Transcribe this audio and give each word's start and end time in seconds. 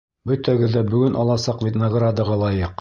—Бөтәгеҙ 0.29 0.73
ҙә 0.77 0.83
бөгөн 0.95 1.21
аласаҡ 1.25 1.63
наградаға 1.85 2.43
лайыҡ. 2.47 2.69